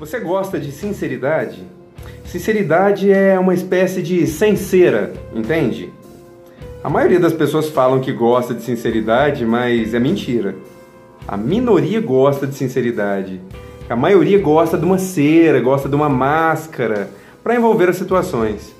[0.00, 1.62] Você gosta de sinceridade?
[2.24, 5.92] Sinceridade é uma espécie de sincera, entende?
[6.82, 10.54] A maioria das pessoas falam que gosta de sinceridade, mas é mentira.
[11.28, 13.42] A minoria gosta de sinceridade.
[13.90, 17.10] A maioria gosta de uma cera, gosta de uma máscara
[17.44, 18.74] para envolver as situações.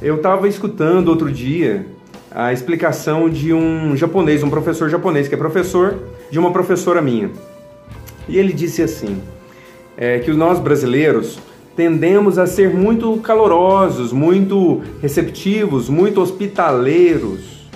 [0.00, 1.84] Eu estava escutando outro dia
[2.30, 5.98] a explicação de um japonês, um professor japonês, que é professor
[6.30, 7.30] de uma professora minha.
[8.26, 9.20] E ele disse assim:
[9.96, 11.38] é, que nós brasileiros
[11.74, 17.68] tendemos a ser muito calorosos, muito receptivos, muito hospitaleiros.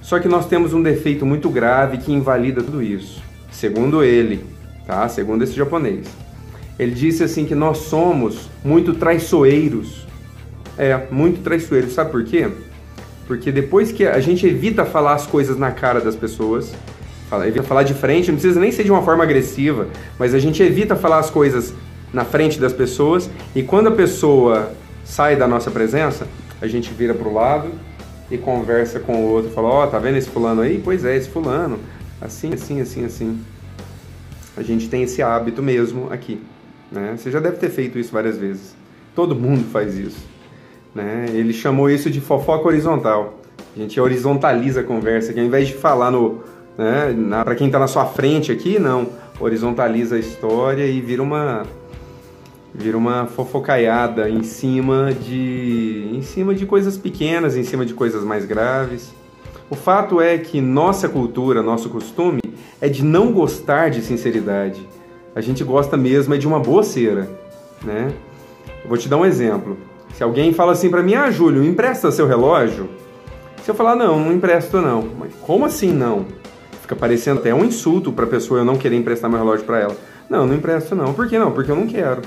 [0.00, 3.22] Só que nós temos um defeito muito grave que invalida tudo isso.
[3.50, 4.44] Segundo ele,
[4.86, 5.08] tá?
[5.08, 6.06] Segundo esse japonês.
[6.78, 10.06] Ele disse assim que nós somos muito traiçoeiros.
[10.78, 11.92] É, muito traiçoeiros.
[11.92, 12.48] Sabe por quê?
[13.26, 16.72] Porque depois que a gente evita falar as coisas na cara das pessoas,
[17.46, 19.88] evita falar de frente, não precisa nem ser de uma forma agressiva,
[20.18, 21.74] mas a gente evita falar as coisas
[22.12, 24.72] na frente das pessoas e quando a pessoa
[25.04, 26.26] sai da nossa presença,
[26.60, 27.70] a gente vira pro lado
[28.30, 30.80] e conversa com o outro, fala: "Ó, oh, tá vendo esse fulano aí?
[30.82, 31.78] Pois é, esse fulano.
[32.20, 33.40] Assim, assim, assim, assim."
[34.56, 36.42] A gente tem esse hábito mesmo aqui,
[36.90, 37.14] né?
[37.16, 38.74] Você já deve ter feito isso várias vezes.
[39.14, 40.18] Todo mundo faz isso,
[40.94, 41.26] né?
[41.32, 43.38] Ele chamou isso de fofoca horizontal.
[43.76, 46.42] A gente horizontaliza a conversa, que ao invés de falar no
[46.78, 47.42] né?
[47.42, 49.08] Para quem está na sua frente aqui, não.
[49.40, 51.66] Horizontaliza a história e vira uma
[52.72, 58.22] vira uma fofocaiada em cima de em cima de coisas pequenas, em cima de coisas
[58.22, 59.12] mais graves.
[59.68, 62.40] O fato é que nossa cultura, nosso costume
[62.80, 64.86] é de não gostar de sinceridade.
[65.34, 67.28] A gente gosta mesmo é de uma boa cera,
[67.84, 68.12] né?
[68.82, 69.76] Eu vou te dar um exemplo.
[70.14, 72.88] Se alguém fala assim para mim: "Ah, Júlio, empresta seu relógio?"
[73.64, 76.26] Se eu falar: "Não, não empresto não." Mas como assim não?
[76.88, 79.78] Fica parecendo até um insulto para a pessoa eu não querer emprestar meu relógio para
[79.78, 79.96] ela.
[80.26, 81.12] Não, não empresto não.
[81.12, 81.52] Por que não?
[81.52, 82.22] Porque eu não quero.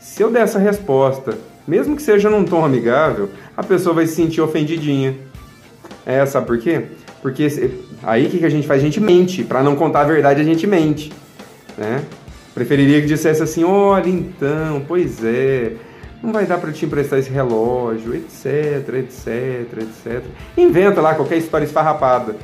[0.00, 4.14] Se eu der essa resposta, mesmo que seja num tom amigável, a pessoa vai se
[4.14, 5.18] sentir ofendidinha.
[6.06, 6.86] É, sabe por quê?
[7.20, 7.46] Porque
[8.02, 8.80] aí o que, que a gente faz?
[8.80, 9.44] A gente mente.
[9.44, 11.12] Para não contar a verdade, a gente mente.
[11.76, 12.02] Né?
[12.54, 15.74] Preferiria que dissesse assim: olha, então, pois é,
[16.22, 20.24] não vai dar para te emprestar esse relógio, etc, etc, etc.
[20.56, 22.34] Inventa lá qualquer história esfarrapada.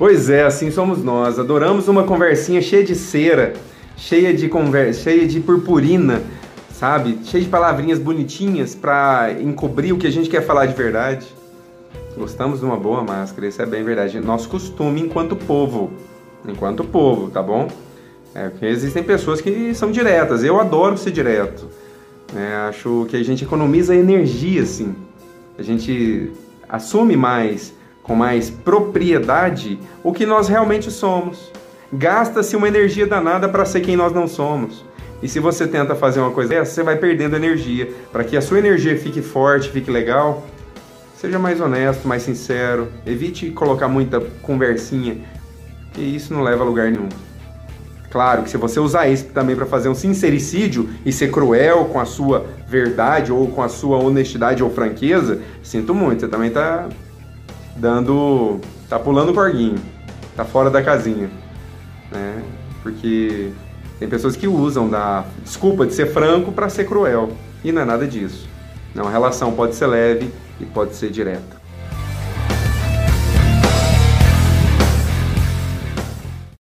[0.00, 1.38] Pois é, assim somos nós.
[1.38, 3.52] Adoramos uma conversinha cheia de cera,
[3.98, 6.22] cheia de conversa, cheia de purpurina,
[6.72, 7.18] sabe?
[7.22, 11.26] Cheia de palavrinhas bonitinhas para encobrir o que a gente quer falar de verdade.
[12.16, 14.18] Gostamos de uma boa máscara, isso é bem verdade.
[14.20, 15.90] Nosso costume enquanto povo,
[16.48, 17.68] enquanto povo, tá bom?
[18.34, 20.42] É, porque existem pessoas que são diretas.
[20.42, 21.68] Eu adoro ser direto.
[22.34, 24.94] É, acho que a gente economiza energia, assim.
[25.58, 26.32] A gente
[26.70, 31.50] assume mais com mais propriedade o que nós realmente somos.
[31.92, 34.84] Gasta-se uma energia danada para ser quem nós não somos.
[35.22, 37.92] E se você tenta fazer uma coisa dessa, você vai perdendo energia.
[38.10, 40.46] Para que a sua energia fique forte, fique legal,
[41.16, 42.88] seja mais honesto, mais sincero.
[43.04, 45.18] Evite colocar muita conversinha,
[45.92, 47.08] que isso não leva a lugar nenhum.
[48.10, 52.00] Claro que se você usar isso também para fazer um sincericídio e ser cruel com
[52.00, 56.88] a sua verdade ou com a sua honestidade ou franqueza, sinto muito, você também está
[57.76, 58.60] dando.
[58.88, 59.78] tá pulando o corguinho,
[60.36, 61.30] tá fora da casinha,
[62.10, 62.42] né?
[62.82, 63.52] Porque
[63.98, 67.30] tem pessoas que usam da desculpa de ser franco para ser cruel
[67.62, 68.48] e não é nada disso.
[68.94, 71.59] Não, a relação pode ser leve e pode ser direta.